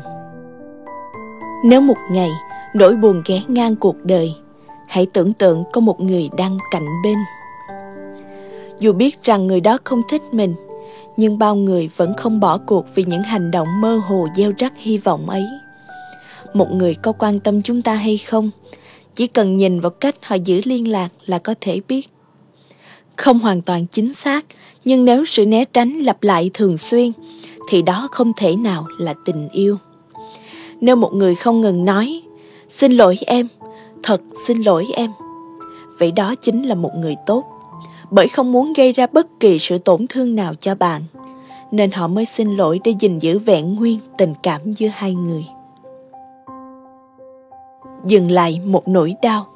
[1.64, 2.30] Nếu một ngày
[2.74, 4.36] nỗi buồn ghé ngang cuộc đời
[4.88, 7.18] hãy tưởng tượng có một người đang cạnh bên.
[8.80, 10.56] Dù biết rằng người đó không thích mình
[11.18, 14.74] nhưng bao người vẫn không bỏ cuộc vì những hành động mơ hồ gieo rắc
[14.78, 15.46] hy vọng ấy.
[16.54, 18.52] Một người có quan tâm chúng ta hay không
[19.16, 22.10] chỉ cần nhìn vào cách họ giữ liên lạc là có thể biết.
[23.16, 24.46] Không hoàn toàn chính xác
[24.86, 27.12] nhưng nếu sự né tránh lặp lại thường xuyên
[27.70, 29.78] thì đó không thể nào là tình yêu.
[30.82, 32.22] Nếu một người không ngừng nói
[32.70, 33.48] Xin lỗi em,
[34.04, 35.12] thật xin lỗi em.
[36.00, 37.44] Vậy đó chính là một người tốt,
[38.12, 41.02] bởi không muốn gây ra bất kỳ sự tổn thương nào cho bạn,
[41.72, 45.46] nên họ mới xin lỗi để gìn giữ vẹn nguyên tình cảm giữa hai người.
[48.06, 49.48] Dừng lại một nỗi đau.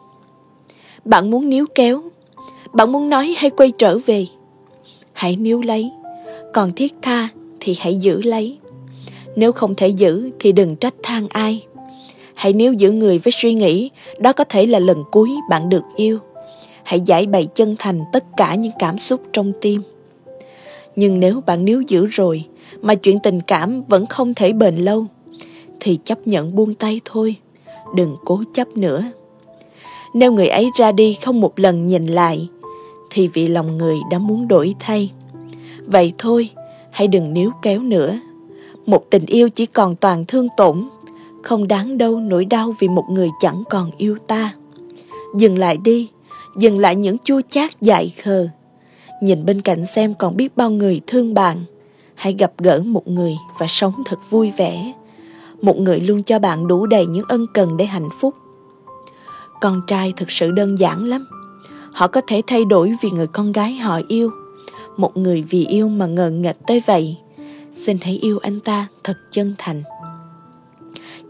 [1.06, 2.02] Bạn muốn níu kéo,
[2.74, 4.26] bạn muốn nói hay quay trở về.
[5.14, 5.92] Hãy níu lấy,
[6.54, 8.58] còn thiết tha thì hãy giữ lấy.
[9.36, 11.66] Nếu không thể giữ thì đừng trách than ai
[12.42, 15.84] Hãy níu giữ người với suy nghĩ đó có thể là lần cuối bạn được
[15.96, 16.20] yêu.
[16.84, 19.82] Hãy giải bày chân thành tất cả những cảm xúc trong tim.
[20.96, 22.46] Nhưng nếu bạn níu giữ rồi
[22.82, 25.06] mà chuyện tình cảm vẫn không thể bền lâu
[25.80, 27.36] thì chấp nhận buông tay thôi,
[27.96, 29.04] đừng cố chấp nữa.
[30.14, 32.48] Nếu người ấy ra đi không một lần nhìn lại
[33.10, 35.12] thì vì lòng người đã muốn đổi thay.
[35.86, 36.50] Vậy thôi,
[36.92, 38.20] hãy đừng níu kéo nữa.
[38.86, 40.90] Một tình yêu chỉ còn toàn thương tổn
[41.44, 44.54] không đáng đâu nỗi đau vì một người chẳng còn yêu ta.
[45.38, 46.10] Dừng lại đi,
[46.56, 48.48] dừng lại những chua chát dại khờ.
[49.22, 51.64] Nhìn bên cạnh xem còn biết bao người thương bạn.
[52.16, 54.94] Hãy gặp gỡ một người và sống thật vui vẻ.
[55.62, 58.36] Một người luôn cho bạn đủ đầy những ân cần để hạnh phúc.
[59.62, 61.28] Con trai thực sự đơn giản lắm.
[61.92, 64.32] Họ có thể thay đổi vì người con gái họ yêu.
[64.98, 67.18] Một người vì yêu mà ngờ nghệch tới vậy.
[67.86, 69.84] Xin hãy yêu anh ta thật chân thành.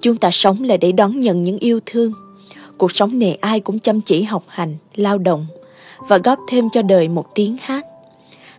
[0.02, 2.14] Chúng ta sống là để đón nhận những yêu thương.
[2.78, 5.48] Cuộc sống này ai cũng chăm chỉ học hành, lao động
[6.08, 7.86] và góp thêm cho đời một tiếng hát.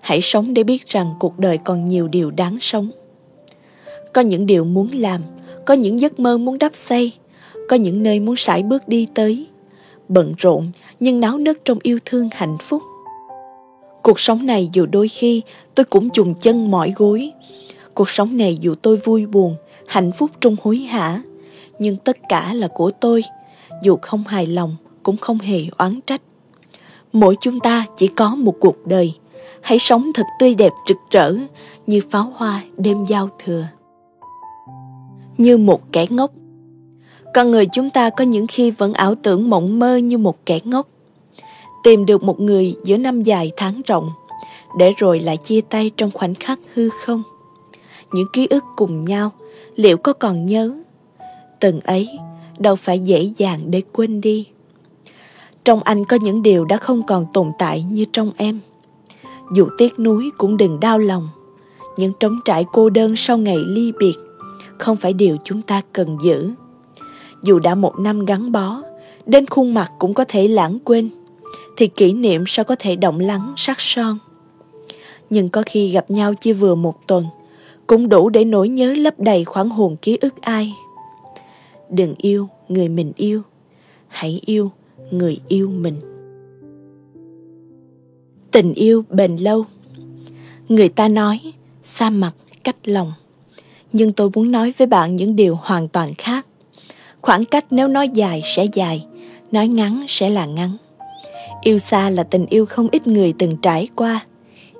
[0.01, 2.91] Hãy sống để biết rằng cuộc đời còn nhiều điều đáng sống.
[4.13, 5.23] Có những điều muốn làm,
[5.67, 7.13] có những giấc mơ muốn đắp xây,
[7.69, 9.47] có những nơi muốn sải bước đi tới.
[10.09, 12.83] Bận rộn nhưng náo nức trong yêu thương hạnh phúc.
[14.03, 15.43] Cuộc sống này dù đôi khi
[15.75, 17.31] tôi cũng chùng chân mỏi gối.
[17.95, 21.23] Cuộc sống này dù tôi vui buồn, hạnh phúc trong hối hả
[21.83, 23.23] nhưng tất cả là của tôi.
[23.83, 26.23] Dù không hài lòng, cũng không hề oán trách.
[27.13, 29.15] Mỗi chúng ta chỉ có một cuộc đời.
[29.61, 31.35] Hãy sống thật tươi đẹp rực rỡ
[31.87, 33.65] như pháo hoa đêm giao thừa.
[35.39, 36.31] Như một kẻ ngốc.
[37.35, 40.59] Con người chúng ta có những khi vẫn ảo tưởng mộng mơ như một kẻ
[40.65, 40.89] ngốc.
[41.85, 44.11] Tìm được một người giữa năm dài tháng rộng,
[44.79, 47.23] để rồi lại chia tay trong khoảnh khắc hư không.
[48.13, 49.31] Những ký ức cùng nhau,
[49.77, 50.75] liệu có còn nhớ?
[51.63, 52.19] Từng ấy
[52.59, 54.47] đâu phải dễ dàng để quên đi
[55.65, 58.61] Trong anh có những điều đã không còn tồn tại như trong em.
[59.55, 61.29] Dù tiếc nuối cũng đừng đau lòng.
[61.97, 64.15] Những trống trải cô đơn sau ngày ly biệt
[64.79, 66.51] không phải điều chúng ta cần giữ.
[67.43, 68.83] Dù đã một năm gắn bó,
[69.27, 71.11] đến khuôn mặt cũng có thể lãng quên,
[71.77, 74.19] thì kỷ niệm sao có thể động lắng sắc son.
[75.31, 77.27] Nhưng có khi gặp nhau chỉ vừa một tuần,
[77.87, 80.75] cũng đủ để nỗi nhớ lấp đầy khoảng hồn ký ức ai.
[81.93, 83.43] Đừng yêu người mình yêu,
[84.09, 84.71] hãy yêu
[85.11, 85.97] người yêu mình.
[88.51, 89.65] Tình yêu bền lâu
[90.69, 91.41] Người ta nói,
[91.83, 92.33] xa mặt
[92.65, 93.13] cách lòng.
[93.93, 96.47] Nhưng tôi muốn nói với bạn những điều hoàn toàn khác.
[97.21, 99.07] Khoảng cách nếu nói dài sẽ dài,
[99.53, 100.77] nói ngắn sẽ là ngắn.
[101.63, 104.27] Yêu xa là tình yêu không ít người từng trải qua.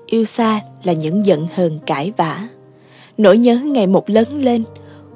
[0.07, 2.49] Yêu xa là những giận hờn cãi vã.
[3.19, 4.65] Nỗi nhớ ngày một lớn lên,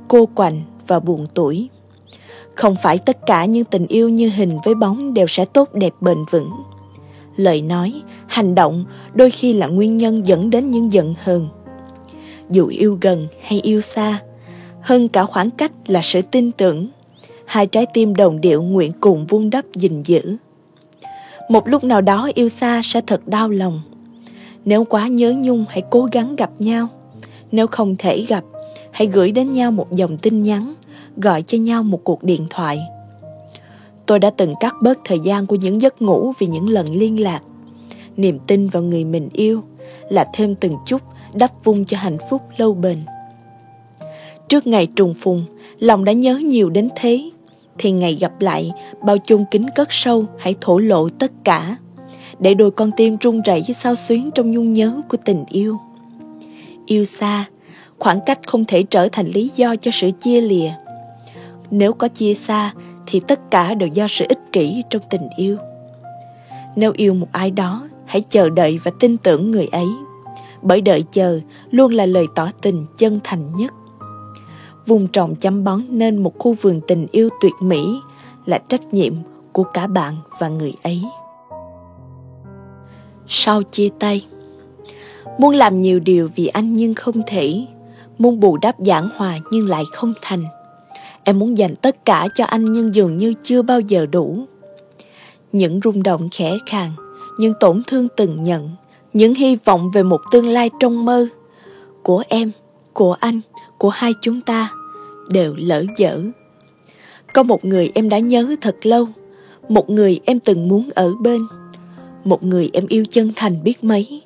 [0.09, 1.69] cô quạnh và buồn tuổi.
[2.57, 5.93] Không phải tất cả những tình yêu như hình với bóng đều sẽ tốt đẹp
[6.01, 6.51] bền vững.
[7.37, 7.93] Lời nói,
[8.27, 11.49] hành động đôi khi là nguyên nhân dẫn đến những giận hờn.
[12.51, 14.21] Dù yêu gần hay yêu xa,
[14.81, 16.89] hơn cả khoảng cách là sự tin tưởng.
[17.45, 20.37] Hai trái tim đồng điệu nguyện cùng vun đắp gìn giữ.
[21.49, 23.83] Một lúc nào đó yêu xa sẽ thật đau lòng.
[24.65, 26.89] Nếu quá nhớ nhung hãy cố gắng gặp nhau.
[27.53, 28.45] Nếu không thể gặp,
[28.91, 30.75] hãy gửi đến nhau một dòng tin nhắn
[31.17, 32.81] gọi cho nhau một cuộc điện thoại.
[34.07, 37.21] Tôi đã từng cắt bớt thời gian của những giấc ngủ vì những lần liên
[37.21, 37.41] lạc.
[38.17, 39.63] Niềm tin vào người mình yêu
[40.09, 41.03] là thêm từng chút
[41.35, 42.99] đắp vung cho hạnh phúc lâu bền.
[44.49, 45.45] Trước ngày trùng phùng,
[45.79, 47.31] lòng đã nhớ nhiều đến thế,
[47.79, 48.73] thì ngày gặp lại,
[49.05, 51.77] bao chung kính cất sâu hãy thổ lộ tất cả,
[52.39, 55.77] để đôi con tim run rẩy sao xuyến trong nhung nhớ của tình yêu.
[56.87, 57.45] Yêu xa,
[57.99, 60.71] khoảng cách không thể trở thành lý do cho sự chia lìa
[61.71, 62.73] nếu có chia xa,
[63.07, 65.57] thì tất cả đều do sự ích kỷ trong tình yêu.
[66.77, 69.87] Nếu yêu một ai đó, hãy chờ đợi và tin tưởng người ấy.
[70.63, 73.73] Bởi đợi chờ luôn là lời tỏ tình chân thành nhất.
[74.87, 78.01] Vùng trồng chăm bón nên một khu vườn tình yêu tuyệt mỹ
[78.47, 79.15] là trách nhiệm
[79.53, 81.03] của cả bạn và người ấy.
[83.29, 84.27] Sau chia tay,
[85.39, 87.67] muốn làm nhiều điều vì anh nhưng không thể.
[88.19, 90.45] Muốn bù đắp giảng hòa nhưng lại không thành.
[91.29, 94.39] Em muốn dành tất cả cho anh nhưng dường như chưa bao giờ đủ.
[95.53, 96.91] Những rung động khẽ khàng,
[97.39, 98.71] những tổn thương từng nhận,
[99.13, 101.29] những hy vọng về một tương lai trong mơ
[102.03, 102.51] của em,
[102.93, 103.41] của anh,
[103.79, 104.71] của hai chúng ta
[105.29, 106.21] đều lỡ dở.
[107.33, 109.09] Có một người em đã nhớ thật lâu,
[109.69, 111.41] một người em từng muốn ở bên,
[112.25, 114.23] một người em yêu chân thành biết mấy,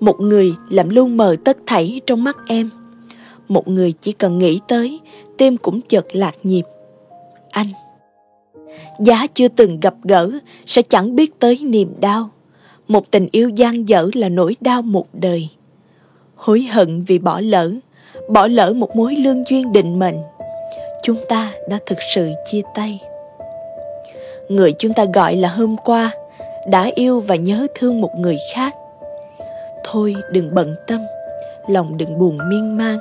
[0.00, 2.70] một người làm luôn mờ tất thảy trong mắt em
[3.48, 5.00] một người chỉ cần nghĩ tới,
[5.38, 6.64] tim cũng chợt lạc nhịp.
[7.50, 7.68] Anh.
[9.00, 10.30] Giá chưa từng gặp gỡ
[10.66, 12.30] sẽ chẳng biết tới niềm đau.
[12.88, 15.48] Một tình yêu gian dở là nỗi đau một đời.
[16.34, 17.70] Hối hận vì bỏ lỡ
[18.28, 20.16] bỏ lỡ một mối lương duyên định mệnh.
[21.02, 23.00] Chúng ta đã thực sự chia tay.
[24.48, 26.10] Người chúng ta gọi là hôm qua
[26.66, 28.74] đã yêu và nhớ thương một người khác.
[29.84, 31.00] Thôi đừng bận tâm,
[31.68, 32.98] lòng đừng buồn miên man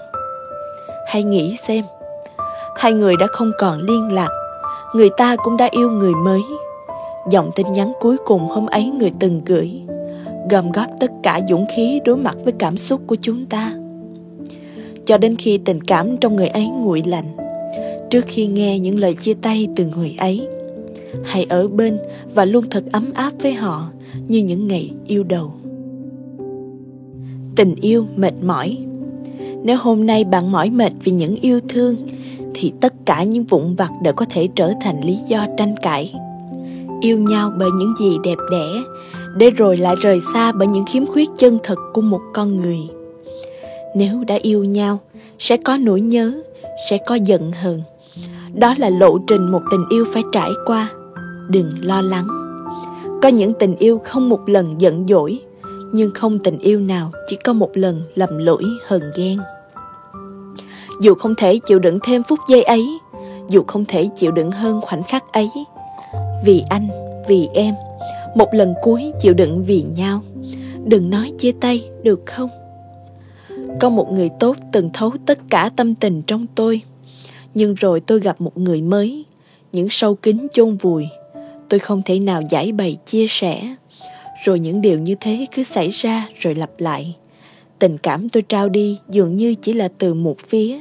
[1.08, 1.86] hãy nghĩ xem.
[2.76, 4.30] Hai người đã không còn liên lạc.
[4.96, 6.41] Người ta cũng đã yêu người mới.
[7.32, 9.82] Dòng tin nhắn cuối cùng hôm ấy người từng gửi,
[10.50, 13.74] gom góp tất cả dũng khí đối mặt với cảm xúc của chúng ta.
[15.06, 17.36] Cho đến khi tình cảm trong người ấy nguội lạnh,
[18.10, 20.48] trước khi nghe những lời chia tay từ người ấy,
[21.24, 22.00] hãy ở bên
[22.36, 23.89] và luôn thật ấm áp với họ
[24.28, 25.52] như những ngày yêu đầu.
[27.56, 28.78] Tình yêu mệt mỏi
[29.63, 31.96] nếu hôm nay bạn mỏi mệt vì những yêu thương,
[32.54, 36.13] thì tất cả những vụn vặt đều có thể trở thành lý do tranh cãi.
[37.02, 38.67] Yêu nhau bởi những gì đẹp đẽ,
[39.38, 42.78] để rồi lại rời xa bởi những khiếm khuyết chân thực của một con người.
[43.96, 45.00] Nếu đã yêu nhau,
[45.39, 46.41] sẽ có nỗi nhớ,
[46.89, 47.82] sẽ có giận hờn.
[48.54, 50.89] Đó là lộ trình một tình yêu phải trải qua.
[51.50, 52.28] Đừng lo lắng.
[53.22, 55.39] Có những tình yêu không một lần giận dỗi
[55.93, 59.39] nhưng không tình yêu nào, chỉ có một lần lầm lỗi hờn ghen.
[61.02, 62.88] Dù không thể chịu đựng thêm phút giây ấy,
[63.50, 65.50] dù không thể chịu đựng hơn khoảnh khắc ấy,
[66.45, 66.88] vì anh,
[67.28, 67.76] vì em,
[68.36, 70.21] một lần cuối chịu đựng vì nhau.
[70.86, 72.50] Đừng nói chia tay, được không?
[73.80, 76.82] Có một người tốt từng thấu tất cả tâm tình trong tôi.
[77.54, 79.26] Nhưng rồi tôi gặp một người mới,
[79.71, 81.08] những sâu kín chôn vùi.
[81.69, 83.76] Tôi không thể nào giải bày, chia sẻ
[84.43, 87.15] rồi những điều như thế cứ xảy ra rồi lặp lại.
[87.80, 90.80] Tình cảm tôi trao đi dường như chỉ là từ một phía.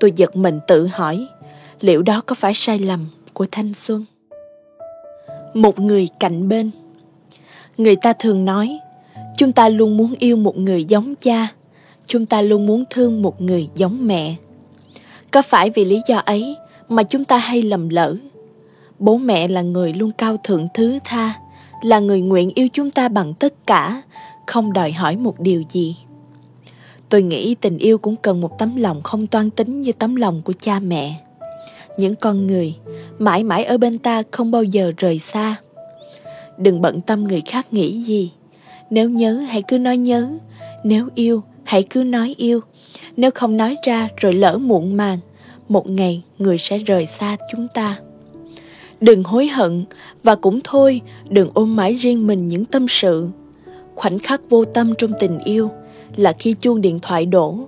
[0.00, 1.26] Tôi giật mình tự hỏi,
[1.80, 4.04] liệu đó có phải sai lầm của thanh xuân?
[5.54, 6.70] Một người cạnh bên.
[7.76, 8.78] Người ta thường nói,
[9.36, 11.48] chúng ta luôn muốn yêu một người giống cha,
[12.06, 14.34] chúng ta luôn muốn thương một người giống mẹ.
[15.30, 16.56] Có phải vì lý do ấy
[16.88, 18.16] mà chúng ta hay lầm lỡ?
[18.98, 21.41] Bố mẹ là người luôn cao thượng thứ tha
[21.82, 24.02] là người nguyện yêu chúng ta bằng tất cả,
[24.46, 25.96] không đòi hỏi một điều gì.
[27.08, 30.42] Tôi nghĩ tình yêu cũng cần một tấm lòng không toan tính như tấm lòng
[30.44, 31.14] của cha mẹ.
[31.98, 32.74] Những con người
[33.18, 35.56] mãi mãi ở bên ta không bao giờ rời xa.
[36.58, 38.32] Đừng bận tâm người khác nghĩ gì.
[38.90, 40.30] Nếu nhớ, hãy cứ nói nhớ.
[40.84, 42.60] Nếu yêu, hãy cứ nói yêu.
[43.16, 45.18] Nếu không nói ra, rồi lỡ muộn màng,
[45.68, 47.98] một ngày người sẽ rời xa chúng ta
[49.02, 49.84] đừng hối hận
[50.22, 53.28] và cũng thôi, đừng ôm mãi riêng mình những tâm sự.
[53.94, 55.70] Khoảnh khắc vô tâm trong tình yêu
[56.16, 57.58] là khi chuông điện thoại đổ,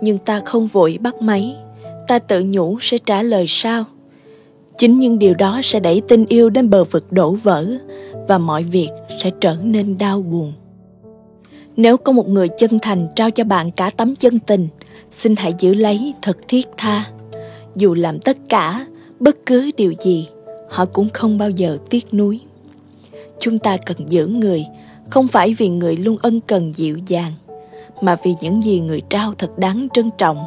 [0.00, 1.56] nhưng ta không vội bắt máy.
[2.08, 3.84] Ta tự nhủ sẽ trả lời sao?
[4.78, 7.66] Chính những điều đó sẽ đẩy tình yêu đến bờ vực đổ vỡ
[8.28, 8.88] và mọi việc
[9.22, 10.52] sẽ trở nên đau buồn.
[11.76, 14.68] Nếu có một người chân thành trao cho bạn cả tấm chân tình,
[15.10, 17.04] xin hãy giữ lấy thật thiết tha.
[17.74, 18.86] Dù làm tất cả,
[19.20, 20.28] bất cứ điều gì
[20.70, 22.40] họ cũng không bao giờ tiếc nuối.
[23.40, 24.64] Chúng ta cần giữ người,
[25.10, 27.32] không phải vì người luôn ân cần dịu dàng,
[28.00, 30.38] mà vì những gì người trao thật đáng trân trọng,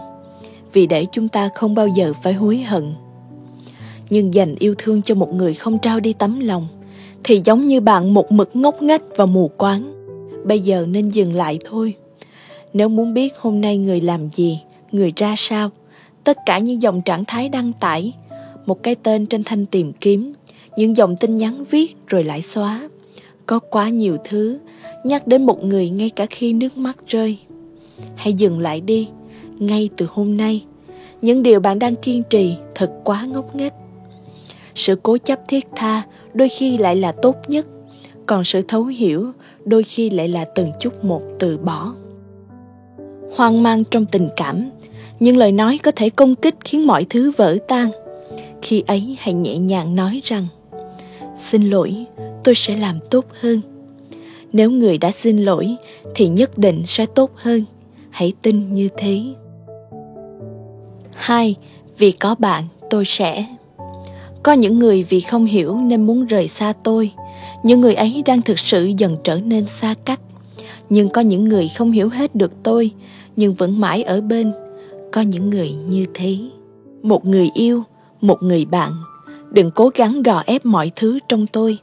[0.74, 2.94] vì để chúng ta không bao giờ phải hối hận.
[4.10, 6.68] Nhưng dành yêu thương cho một người không trao đi tấm lòng,
[7.24, 9.94] thì giống như bạn một mực ngốc nghếch và mù quáng.
[10.46, 11.94] Bây giờ nên dừng lại thôi.
[12.74, 14.60] Nếu muốn biết hôm nay người làm gì,
[14.92, 15.70] người ra sao,
[16.24, 18.14] tất cả những dòng trạng thái đăng tải
[18.66, 20.34] một cái tên trên thanh tìm kiếm.
[20.78, 22.90] Những dòng tin nhắn viết rồi lại xóa.
[23.46, 24.60] Có quá nhiều thứ,
[25.04, 27.40] nhắc đến một người ngay cả khi nước mắt rơi.
[28.16, 29.10] Hãy dừng lại đi,
[29.60, 30.66] ngay từ hôm nay.
[31.22, 33.74] Những điều bạn đang kiên trì thật quá ngốc nghếch.
[34.76, 37.66] Sự cố chấp thiết tha đôi khi lại là tốt nhất.
[38.26, 39.32] Còn sự thấu hiểu
[39.66, 41.94] đôi khi lại là từng chút một từ bỏ.
[43.36, 44.70] Hoang mang trong tình cảm.
[45.20, 47.92] Những lời nói có thể công kích khiến mọi thứ vỡ tan
[48.64, 50.48] khi ấy hãy nhẹ nhàng nói rằng,
[51.38, 52.06] xin lỗi,
[52.44, 53.62] tôi sẽ làm tốt hơn.
[54.54, 55.76] Nếu người đã xin lỗi
[56.16, 57.66] thì nhất định sẽ tốt hơn.
[58.10, 59.22] Hãy tin như thế.
[61.14, 61.56] Hai,
[61.98, 63.46] vì có bạn, tôi sẽ.
[64.44, 67.12] Có những người vì không hiểu nên muốn rời xa tôi.
[67.64, 70.20] Những người ấy đang thực sự dần trở nên xa cách.
[70.90, 72.92] Nhưng có những người không hiểu hết được tôi,
[73.36, 74.52] nhưng vẫn mãi ở bên.
[75.12, 76.38] Có những người như thế.
[77.02, 77.84] Một người yêu
[78.24, 78.92] một người bạn.
[79.52, 81.78] Đừng cố gắng gò ép mọi thứ trong tôi.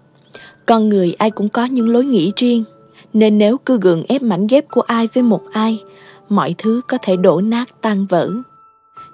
[0.66, 2.64] Con người ai cũng có những lối nghĩ riêng,
[3.12, 5.82] nên nếu cứ gượng ép mảnh ghép của ai với một ai,
[6.28, 8.30] mọi thứ có thể đổ nát tan vỡ.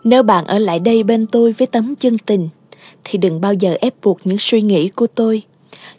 [0.04, 2.48] Nếu bạn ở lại đây bên tôi với tấm chân tình,
[3.04, 5.42] thì đừng bao giờ ép buộc những suy nghĩ của tôi.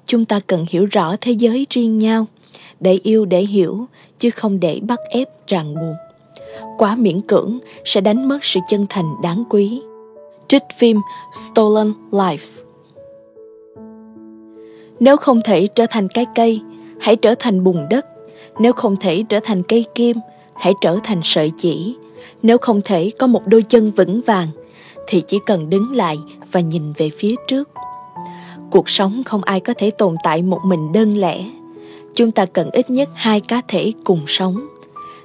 [0.05, 2.25] Chúng ta cần hiểu rõ thế giới riêng nhau,
[2.79, 3.85] để yêu để hiểu,
[4.19, 5.95] chứ không để bắt ép ràng buộc.
[6.77, 9.81] Quá miễn cưỡng sẽ đánh mất sự chân thành đáng quý
[10.47, 11.01] trích phim
[11.33, 12.63] stolen lives.
[14.99, 16.61] Nếu không thể trở thành cái cây,
[16.99, 18.05] hãy trở thành bùn đất.
[18.59, 20.17] Nếu không thể trở thành cây kim,
[20.55, 21.95] hãy trở thành sợi chỉ.
[22.43, 24.47] Nếu không thể có một đôi chân vững vàng,
[25.07, 26.17] thì chỉ cần đứng lại
[26.51, 27.69] và nhìn về phía trước.
[28.71, 31.45] Cuộc sống không ai có thể tồn tại một mình đơn lẻ.
[32.15, 34.67] Chúng ta cần ít nhất hai cá thể cùng sống.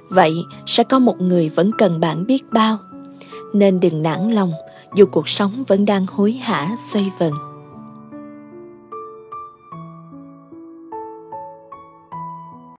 [0.09, 0.31] Vậy
[0.65, 2.77] sẽ có một người vẫn cần bạn biết bao.
[3.53, 4.53] Nên đừng nản lòng
[4.95, 7.52] dù cuộc sống vẫn đang hối hả xoay vần.